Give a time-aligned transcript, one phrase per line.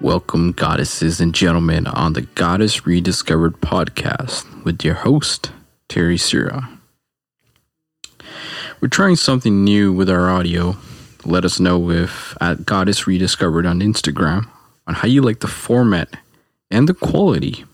[0.00, 5.52] Welcome, goddesses and gentlemen, on the Goddess Rediscovered podcast with your host,
[5.90, 6.70] Terry Sira.
[8.80, 10.78] We're trying something new with our audio.
[11.26, 14.48] Let us know if at Goddess Rediscovered on Instagram
[14.86, 16.16] on how you like the format
[16.70, 17.66] and the quality.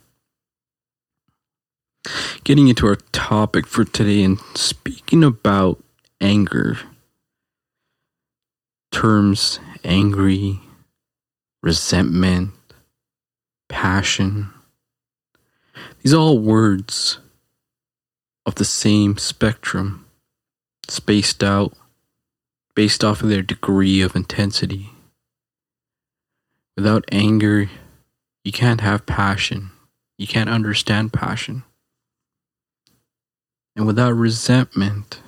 [2.43, 5.81] Getting into our topic for today and speaking about
[6.21, 6.77] anger.
[8.91, 10.59] Terms angry,
[11.63, 12.53] resentment,
[13.69, 14.51] passion.
[16.03, 17.19] These are all words
[18.45, 20.07] of the same spectrum,
[20.89, 21.73] spaced out
[22.75, 24.91] based off of their degree of intensity.
[26.77, 27.71] Without anger,
[28.45, 29.71] you can't have passion.
[30.19, 31.65] You can't understand passion.
[33.75, 35.21] And without resentment,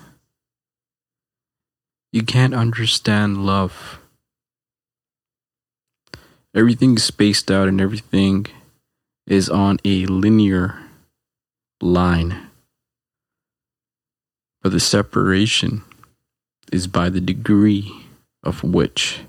[2.12, 4.00] you can't understand love.
[6.58, 8.44] Everything is spaced out and everything
[9.28, 10.76] is on a linear
[11.80, 12.50] line.
[14.60, 15.84] But the separation
[16.72, 18.06] is by the degree
[18.42, 19.20] of which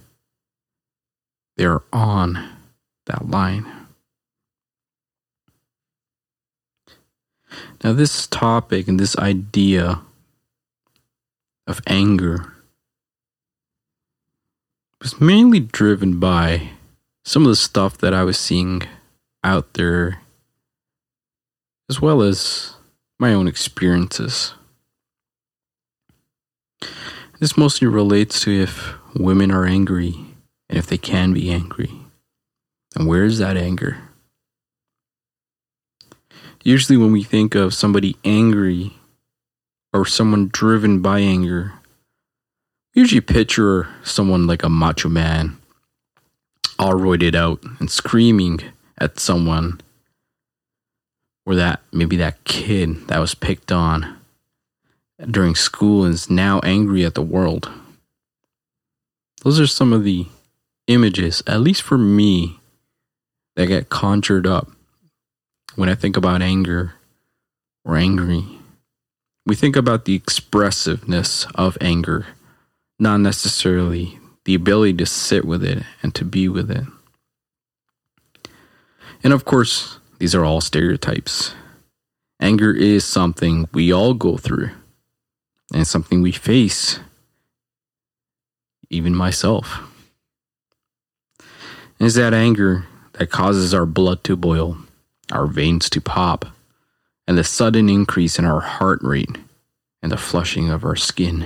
[1.56, 2.50] they're on
[3.06, 3.68] that line.
[7.84, 10.02] Now, this topic and this idea
[11.68, 12.54] of anger
[15.00, 16.72] was mainly driven by
[17.30, 18.82] some of the stuff that I was seeing
[19.44, 20.20] out there,
[21.88, 22.74] as well as
[23.20, 24.56] my own experiences.
[27.40, 30.16] This mostly relates to if women are angry
[30.70, 31.92] and if they can be angry.
[32.96, 33.98] And where is that anger?
[36.64, 38.98] Usually, when we think of somebody angry
[39.94, 41.74] or someone driven by anger,
[42.96, 45.59] we usually picture someone like a macho man,
[46.80, 48.62] all roided out and screaming
[48.98, 49.82] at someone,
[51.46, 54.18] or that maybe that kid that was picked on
[55.30, 57.70] during school is now angry at the world.
[59.44, 60.28] Those are some of the
[60.88, 62.60] images, at least for me,
[63.56, 64.70] that get conjured up
[65.76, 66.94] when I think about anger
[67.84, 68.46] or angry.
[69.46, 72.28] We think about the expressiveness of anger,
[73.00, 76.84] not necessarily the ability to sit with it and to be with it.
[79.24, 81.54] And of course, these are all stereotypes.
[82.40, 84.72] Anger is something we all go through
[85.72, 87.00] and something we face,
[88.90, 89.82] even myself.
[91.38, 92.88] And it's that anger
[93.20, 94.80] that causes our blood to boil,
[95.32, 96.48] our veins to pop,
[97.28, 99.38] and the sudden increase in our heart rate
[100.02, 101.46] and the flushing of our skin.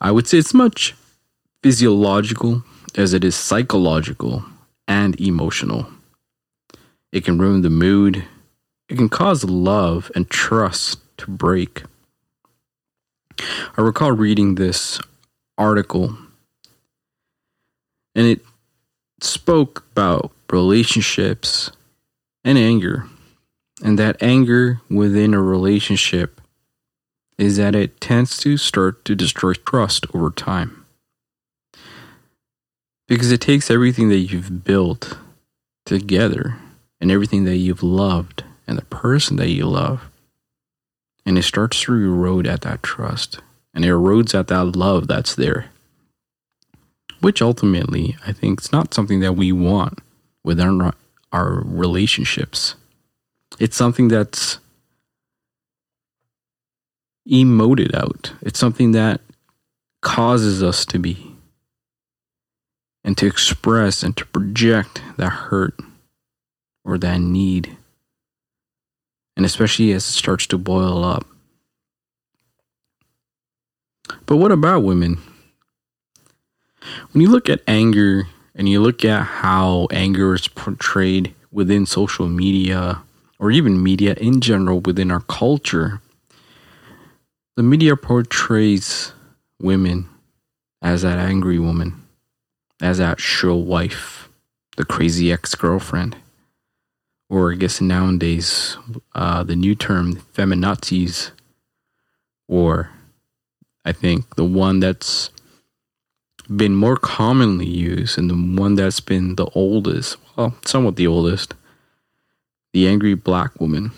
[0.00, 0.94] I would say it's much
[1.62, 2.62] physiological
[2.94, 4.44] as it is psychological
[4.88, 5.86] and emotional.
[7.12, 8.24] It can ruin the mood.
[8.88, 11.82] It can cause love and trust to break.
[13.76, 15.00] I recall reading this
[15.56, 16.16] article
[18.14, 18.40] and it
[19.20, 21.70] spoke about relationships
[22.44, 23.06] and anger.
[23.82, 26.40] And that anger within a relationship
[27.38, 30.81] is that it tends to start to destroy trust over time.
[33.08, 35.18] Because it takes everything that you've built
[35.84, 36.56] together
[37.00, 40.08] and everything that you've loved and the person that you love
[41.24, 43.40] and it starts to erode at that trust
[43.74, 45.66] and it erodes at that love that's there.
[47.20, 50.00] Which ultimately i think is not something that we want
[50.44, 50.94] within our,
[51.32, 52.74] our relationships.
[53.58, 54.58] It's something that's
[57.28, 58.32] emoted out.
[58.42, 59.20] It's something that
[60.00, 61.31] causes us to be
[63.04, 65.78] and to express and to project that hurt
[66.84, 67.76] or that need
[69.36, 71.26] and especially as it starts to boil up.
[74.26, 75.18] But what about women?
[77.12, 82.28] When you look at anger and you look at how anger is portrayed within social
[82.28, 83.02] media
[83.38, 86.00] or even media in general within our culture,
[87.56, 89.12] the media portrays
[89.60, 90.08] women
[90.80, 92.01] as that angry woman,
[92.82, 94.28] as that shrill wife,
[94.76, 96.16] the crazy ex girlfriend
[97.32, 98.76] or I guess nowadays,
[99.14, 101.30] uh, the new term, feminazis,
[102.46, 102.90] or
[103.86, 105.30] I think the one that's
[106.54, 111.54] been more commonly used and the one that's been the oldest, well, somewhat the oldest,
[112.74, 113.92] the angry black woman.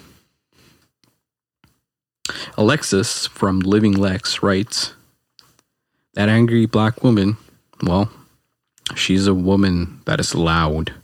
[2.57, 4.95] Alexis from Living Lex writes
[6.13, 7.37] that angry black woman,
[7.83, 8.13] well,
[8.95, 10.95] She's a woman that is loud,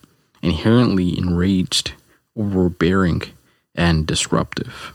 [0.43, 1.93] inherently enraged,
[2.37, 3.23] overbearing,
[3.75, 4.93] and disruptive.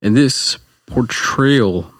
[0.00, 1.92] And this portrayal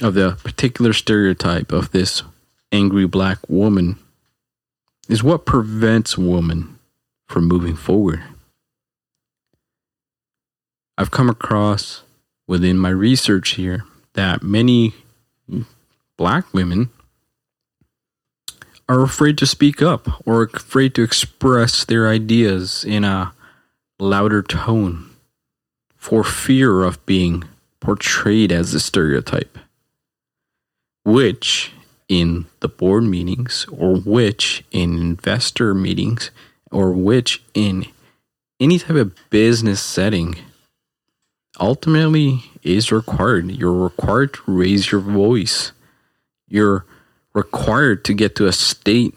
[0.00, 2.22] of the particular stereotype of this
[2.70, 3.98] angry black woman
[5.08, 6.78] is what prevents women
[7.26, 8.22] from moving forward.
[10.96, 12.02] I've come across
[12.46, 13.84] within my research here
[14.14, 14.94] that many
[16.16, 16.90] black women
[18.88, 23.32] are afraid to speak up or afraid to express their ideas in a
[23.98, 25.10] louder tone
[25.96, 27.44] for fear of being
[27.80, 29.58] portrayed as a stereotype,
[31.04, 31.72] which
[32.08, 36.30] in the board meetings, or which in investor meetings,
[36.70, 37.84] or which in
[38.58, 40.36] any type of business setting
[41.60, 43.50] ultimately is required.
[43.50, 45.72] You're required to raise your voice.
[46.48, 46.86] You're
[47.34, 49.14] required to get to a state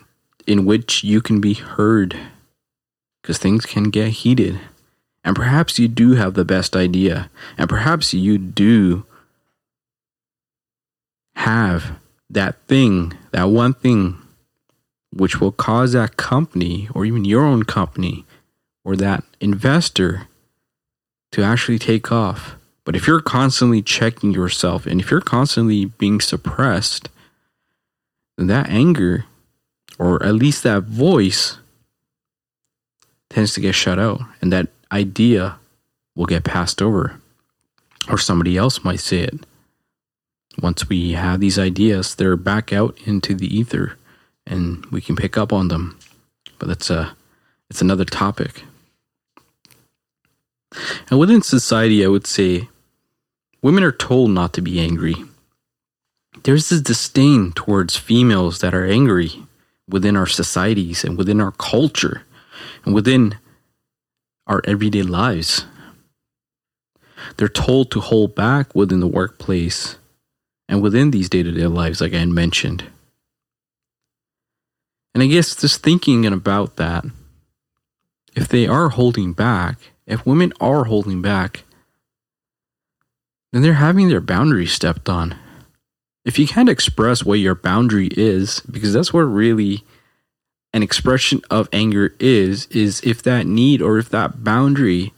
[0.48, 2.18] in which you can be heard
[3.22, 4.60] because things can get heated.
[5.24, 9.06] And perhaps you do have the best idea, and perhaps you do
[11.36, 12.00] have
[12.30, 14.18] that thing, that one thing,
[15.14, 18.26] which will cause that company or even your own company
[18.84, 20.28] or that investor
[21.32, 22.56] to actually take off.
[22.84, 27.10] But if you're constantly checking yourself and if you're constantly being suppressed,
[28.38, 29.26] that anger,
[30.00, 31.58] or at least that voice,
[33.30, 34.22] tends to get shut out.
[34.42, 35.58] And that idea
[36.16, 37.20] will get passed over.
[38.10, 39.46] Or somebody else might say it.
[40.62, 43.98] Once we have these ideas, they're back out into the ether
[44.46, 45.98] and we can pick up on them.
[46.60, 47.16] But that's a
[47.70, 48.64] it's another topic.
[51.10, 52.68] And within society, I would say
[53.62, 55.16] women are told not to be angry.
[56.44, 59.44] There's this disdain towards females that are angry
[59.88, 62.24] within our societies and within our culture
[62.86, 63.38] and within
[64.48, 65.66] our everyday lives.
[67.38, 69.98] They're told to hold back within the workplace
[70.68, 72.86] and within these day to day lives, like I mentioned.
[75.14, 77.04] And I guess just thinking about that,
[78.36, 81.64] if they are holding back, if women are holding back,
[83.52, 85.36] then they're having their boundaries stepped on.
[86.24, 89.84] If you can't express what your boundary is, because that's what really
[90.74, 95.14] an expression of anger is, is if that need or if that boundary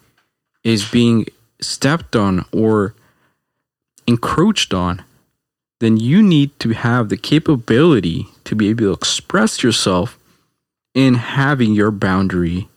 [0.64, 1.26] is being
[1.62, 2.96] stepped on or
[4.08, 5.04] encroached on,
[5.80, 10.18] then you need to have the capability to be able to express yourself
[10.94, 12.70] in having your boundary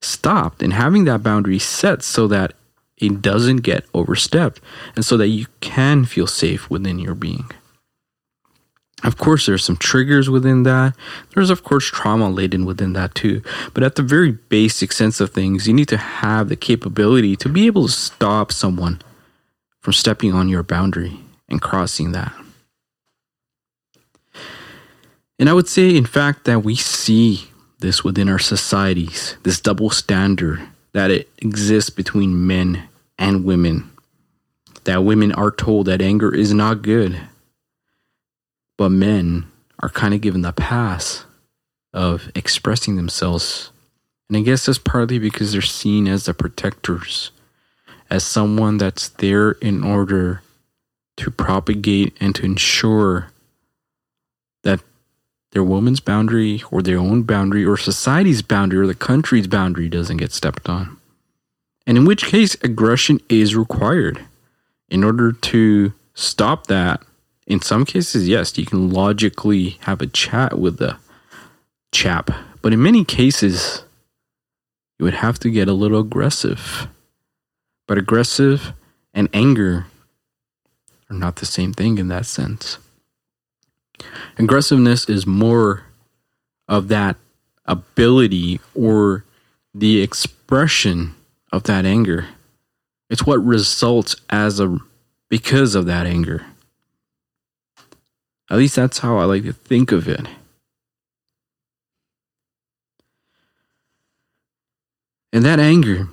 [0.00, 2.52] stopped and having that boundary set so that
[2.96, 4.60] it doesn't get overstepped
[4.94, 7.50] and so that you can feel safe within your being.
[9.04, 10.96] Of course, there's some triggers within that.
[11.34, 13.42] There's, of course, trauma laden within that too.
[13.74, 17.48] But at the very basic sense of things, you need to have the capability to
[17.50, 19.02] be able to stop someone
[19.80, 21.20] from stepping on your boundary
[21.50, 22.32] and crossing that.
[25.38, 27.48] And I would say, in fact, that we see
[27.80, 33.90] this within our societies, this double standard that it exists between men and women.
[34.84, 37.20] That women are told that anger is not good,
[38.76, 39.50] but men
[39.80, 41.24] are kind of given the pass
[41.92, 43.70] of expressing themselves.
[44.28, 47.30] And I guess that's partly because they're seen as the protectors,
[48.10, 50.42] as someone that's there in order
[51.16, 53.30] to propagate and to ensure
[54.62, 54.80] that
[55.52, 60.16] their woman's boundary or their own boundary or society's boundary or the country's boundary doesn't
[60.16, 60.96] get stepped on.
[61.86, 64.24] And in which case, aggression is required.
[64.88, 67.02] In order to stop that,
[67.46, 70.96] in some cases, yes, you can logically have a chat with the
[71.92, 72.30] chap.
[72.62, 73.84] But in many cases,
[74.98, 76.88] you would have to get a little aggressive.
[77.86, 78.72] But aggressive
[79.12, 79.86] and anger
[81.10, 82.78] are not the same thing in that sense.
[84.38, 85.84] Aggressiveness is more
[86.66, 87.16] of that
[87.66, 89.24] ability or
[89.74, 91.14] the expression
[91.52, 92.26] of that anger.
[93.10, 94.78] It's what results as a
[95.28, 96.46] because of that anger.
[98.50, 100.26] At least that's how I like to think of it.
[105.32, 106.08] And that anger,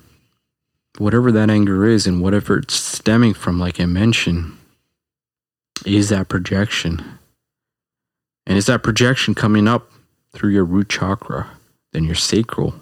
[0.98, 4.58] whatever that anger is and whatever it's stemming from, like I mentioned,
[5.86, 7.20] is that projection.
[8.48, 9.92] And it's that projection coming up
[10.34, 11.52] through your root chakra,
[11.92, 12.74] then your sacral,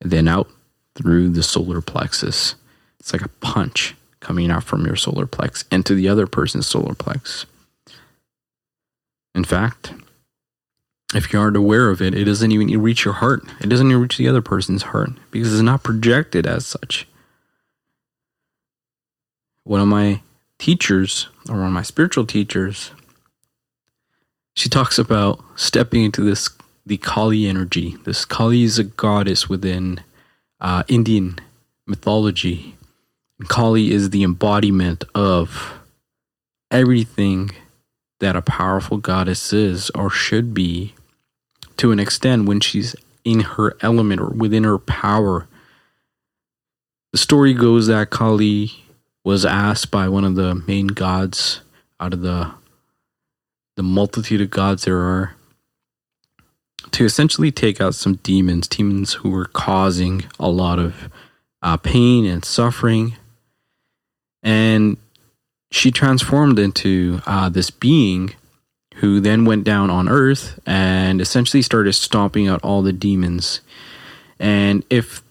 [0.00, 0.48] and then out
[0.94, 2.56] through the solar plexus.
[2.98, 6.94] It's like a punch coming out from your solar plex into the other person's solar
[6.94, 7.44] plex.
[9.38, 9.92] In fact,
[11.14, 13.44] if you aren't aware of it, it doesn't even reach your heart.
[13.60, 17.06] It doesn't even reach the other person's heart because it's not projected as such.
[19.62, 20.22] One of my
[20.58, 22.90] teachers, or one of my spiritual teachers,
[24.56, 26.50] she talks about stepping into this
[26.84, 27.96] the Kali energy.
[28.02, 30.00] This Kali is a goddess within
[30.60, 31.38] uh, Indian
[31.86, 32.76] mythology.
[33.46, 35.74] Kali is the embodiment of
[36.72, 37.52] everything
[38.20, 40.94] that a powerful goddess is or should be
[41.76, 45.46] to an extent when she's in her element or within her power.
[47.12, 48.72] The story goes that Kali
[49.24, 51.60] was asked by one of the main gods
[52.00, 52.52] out of the
[53.76, 55.36] the multitude of gods there are
[56.90, 61.08] to essentially take out some demons, demons who were causing a lot of
[61.62, 63.16] uh, pain and suffering.
[64.42, 64.96] And
[65.70, 68.34] she transformed into uh, this being
[68.96, 73.60] who then went down on earth and essentially started stomping out all the demons.
[74.40, 75.22] And if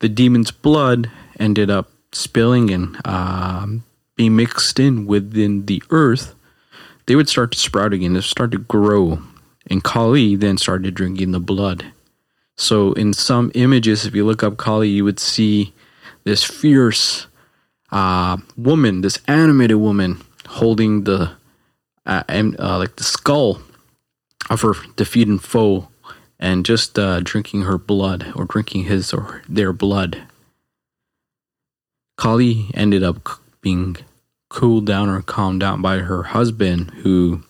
[0.00, 3.84] the demon's blood ended up spilling and um,
[4.16, 6.34] being mixed in within the earth,
[7.06, 8.14] they would start to sprout again.
[8.14, 9.22] They start to grow.
[9.68, 11.86] And Kali then started drinking the blood.
[12.56, 15.72] So in some images, if you look up Kali, you would see
[16.24, 17.26] this fierce
[17.92, 21.32] uh, woman, this animated woman, holding the
[22.04, 23.60] uh, and uh, like the skull
[24.50, 25.88] of her defeated foe
[26.40, 30.22] and just uh, drinking her blood or drinking his or their blood.
[32.16, 33.96] Kali ended up being
[34.48, 37.42] cooled down or calmed down by her husband, who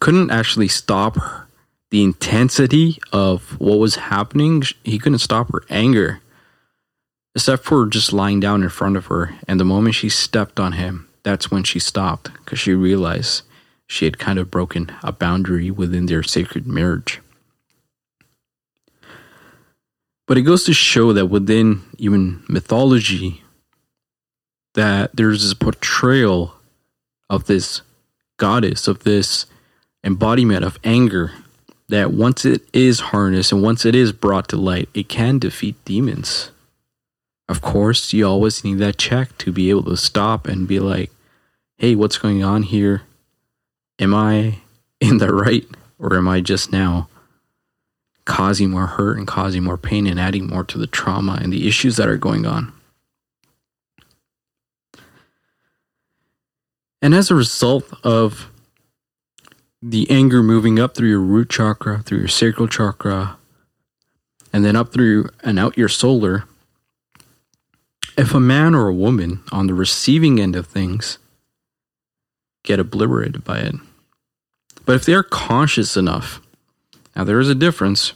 [0.00, 1.46] couldn't actually stop her.
[1.90, 6.20] The intensity of what was happening, he couldn't stop her anger,
[7.34, 9.34] except for just lying down in front of her.
[9.48, 13.42] And the moment she stepped on him, that's when she stopped because she realized
[13.86, 17.20] she had kind of broken a boundary within their sacred marriage.
[20.26, 23.42] But it goes to show that within even mythology,
[24.74, 26.54] that there's this portrayal
[27.28, 27.82] of this
[28.38, 29.46] goddess, of this
[30.04, 31.32] embodiment of anger,
[31.88, 35.76] that once it is harnessed and once it is brought to light, it can defeat
[35.84, 36.50] demons.
[37.52, 41.10] Of course, you always need that check to be able to stop and be like,
[41.76, 43.02] hey, what's going on here?
[44.02, 44.58] am I
[45.00, 45.66] in the right
[45.98, 47.08] or am I just now
[48.24, 51.68] causing more hurt and causing more pain and adding more to the trauma and the
[51.68, 52.72] issues that are going on?
[57.00, 58.48] And as a result of
[59.80, 63.36] the anger moving up through your root chakra, through your sacral chakra,
[64.52, 66.44] and then up through and out your solar,
[68.16, 71.18] if a man or a woman on the receiving end of things
[72.64, 73.74] get obliterated by it,
[74.84, 76.40] but if they are conscious enough,
[77.14, 78.12] now there is a difference,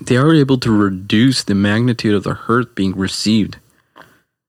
[0.00, 3.58] they are able to reduce the magnitude of the hurt being received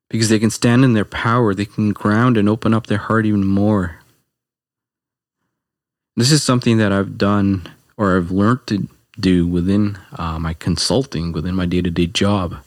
[0.10, 3.26] because they can stand in their power, they can ground and open up their heart
[3.26, 4.00] even more.
[6.16, 8.88] This is something that I've done or I've learned to
[9.20, 12.58] do within uh, my consulting, within my day to day job.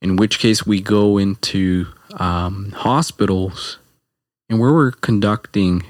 [0.00, 3.78] In which case, we go into um, hospitals
[4.48, 5.82] and where we're conducting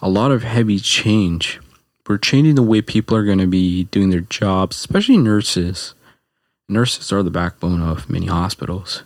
[0.00, 1.60] a lot of heavy change.
[2.06, 5.94] We're changing the way people are going to be doing their jobs, especially nurses.
[6.68, 9.04] Nurses are the backbone of many hospitals.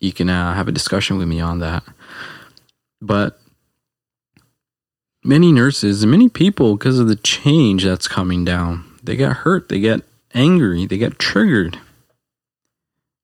[0.00, 1.82] You, can uh, have a discussion with me on that.
[3.00, 3.40] But
[5.24, 9.68] many nurses and many people, because of the change that's coming down, they get hurt,
[9.68, 10.02] they get
[10.34, 11.78] angry, they get triggered,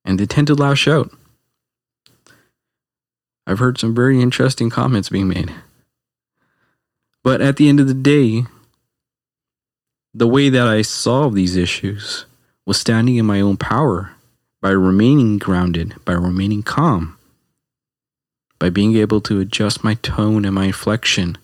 [0.05, 1.11] and they tend to lash out.
[3.47, 5.53] I've heard some very interesting comments being made.
[7.23, 8.45] But at the end of the day,
[10.15, 12.27] the way that I solved these issues
[12.67, 14.13] was standing in my own power
[14.63, 17.19] by remaining grounded, by remaining calm,
[18.59, 21.37] by being able to adjust my tone and my inflection,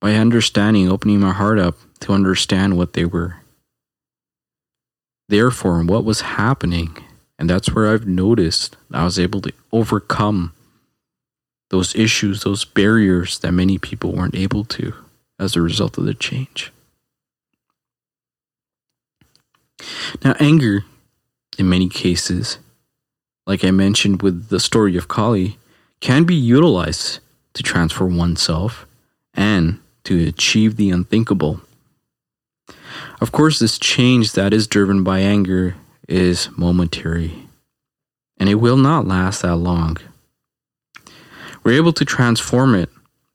[0.00, 3.36] by understanding, opening my heart up to understand what they were
[5.28, 6.96] there for and what was happening
[7.38, 10.52] and that's where I've noticed I was able to overcome
[11.70, 14.94] those issues, those barriers that many people weren't able to
[15.38, 16.72] as a result of the change.
[20.22, 20.84] Now, anger,
[21.58, 22.58] in many cases,
[23.46, 25.58] like I mentioned with the story of Kali,
[26.00, 27.18] can be utilized
[27.54, 28.86] to transform oneself
[29.34, 31.60] and to achieve the unthinkable.
[33.20, 35.76] Of course, this change that is driven by anger
[36.08, 37.48] is momentary,
[38.38, 39.96] and it will not last that long.
[41.64, 42.90] we're able to transform it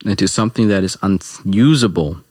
[0.06, 2.22] into something that is unusable.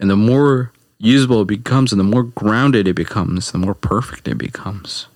[0.00, 4.26] And the more usable it becomes and the more grounded it becomes, the more perfect
[4.26, 5.06] it becomes.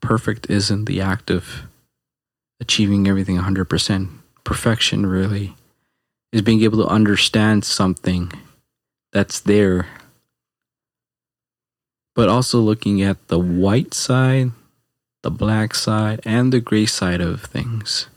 [0.00, 1.62] Perfect isn't the act of
[2.60, 4.08] achieving everything 100%.
[4.44, 5.54] Perfection really
[6.32, 8.32] is being able to understand something
[9.12, 9.86] that's there,
[12.14, 14.52] but also looking at the white side,
[15.22, 18.08] the black side, and the gray side of things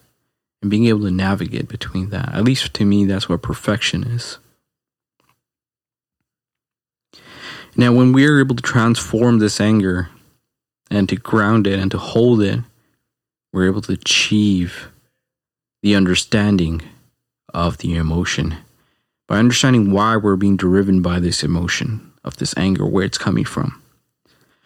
[0.61, 2.33] and being able to navigate between that.
[2.33, 4.39] At least to me, that's what perfection is.
[7.77, 10.09] Now, when we are able to transform this anger
[10.89, 12.61] and to ground it and to hold it,
[13.53, 14.89] we're able to achieve
[15.83, 16.81] the understanding
[17.55, 18.57] of the emotion
[19.27, 23.45] by understanding why we're being driven by this emotion of this anger, where it's coming
[23.45, 23.81] from.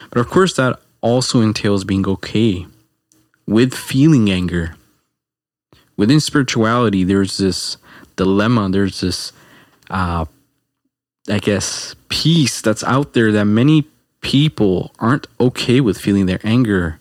[0.10, 2.66] But of course, that also entails being okay
[3.48, 4.76] with feeling anger
[6.00, 7.76] within spirituality, there's this
[8.16, 9.34] dilemma, there's this,
[9.90, 10.24] uh,
[11.28, 13.86] I guess, peace that's out there that many
[14.22, 17.00] people aren't okay with feeling their anger.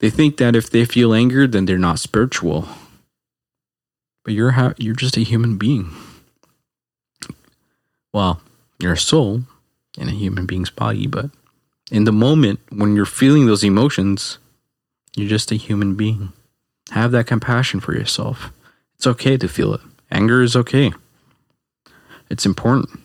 [0.00, 2.66] They think that if they feel anger, then they're not spiritual.
[4.24, 5.90] But you're ha- you're just a human being.
[8.12, 8.40] Well,
[8.78, 9.42] you're a soul
[9.98, 11.30] in a human being's body, but
[11.90, 14.38] in the moment when you're feeling those emotions,
[15.14, 16.32] you're just a human being.
[16.90, 18.50] Have that compassion for yourself.
[18.96, 19.80] It's okay to feel it.
[20.10, 20.92] Anger is okay.
[22.30, 23.00] It's important.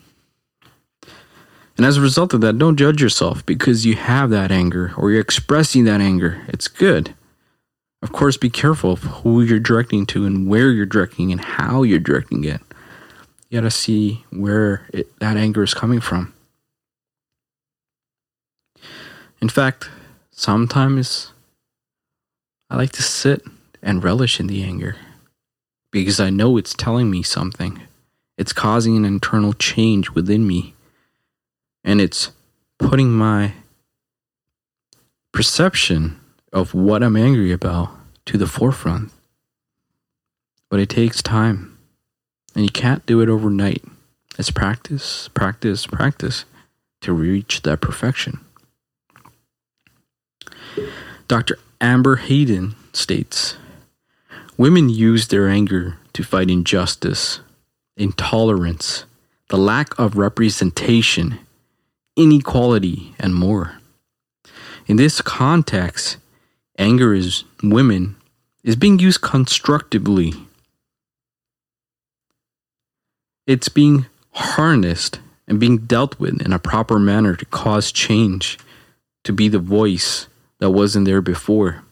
[1.78, 5.12] And as a result of that, don't judge yourself because you have that anger or
[5.12, 6.42] you're expressing that anger.
[6.50, 7.16] It's good.
[8.02, 11.84] Of course, be careful of who you're directing to and where you're directing and how
[11.84, 12.62] you're directing it.
[13.50, 16.34] You gotta see where it, that anger is coming from.
[19.42, 19.90] In fact,
[20.32, 21.34] sometimes
[22.70, 23.42] I like to sit
[23.82, 24.96] and relish in the anger
[25.92, 27.82] because I know it's telling me something.
[28.38, 30.76] It's causing an internal change within me.
[31.84, 32.32] And it's
[32.78, 33.54] putting my
[35.32, 36.19] perception
[36.52, 37.90] of what I'm angry about
[38.26, 39.12] to the forefront.
[40.70, 41.78] But it takes time.
[42.56, 43.84] And you can't do it overnight.
[44.38, 46.46] It's practice, practice, practice
[47.02, 48.40] to reach that perfection.
[51.28, 51.60] Dr.
[51.80, 53.58] Amber Hayden states
[54.58, 57.40] Women use their anger to fight injustice,
[57.96, 59.06] intolerance,
[59.48, 61.40] the lack of representation,
[62.16, 63.80] inequality, and more.
[64.88, 66.18] In this context,
[66.80, 68.16] anger is women
[68.64, 70.34] is being used constructively.
[73.46, 78.58] It's being harnessed and being dealt with in a proper manner to cause change,
[79.24, 80.28] to be the voice
[80.60, 81.84] that wasn't there before.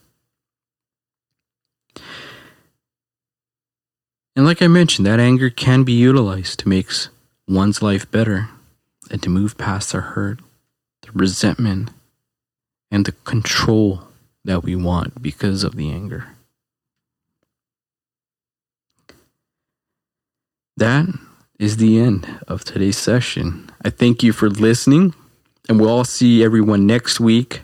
[4.36, 6.88] And like I mentioned, that anger can be utilized to make
[7.48, 8.48] one's life better
[9.10, 10.38] and to move past the hurt,
[11.02, 11.90] the resentment,
[12.90, 14.07] and the control
[14.44, 16.28] that we want because of the anger.
[20.76, 21.06] That
[21.58, 23.70] is the end of today's session.
[23.82, 25.14] I thank you for listening,
[25.68, 27.62] and we'll all see everyone next week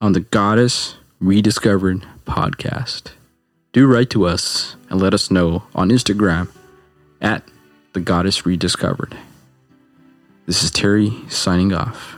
[0.00, 3.12] on the Goddess Rediscovered podcast
[3.78, 6.48] do write to us and let us know on Instagram
[7.20, 7.44] at
[7.92, 9.16] the Goddess Rediscovered.
[10.46, 12.17] This is Terry signing off.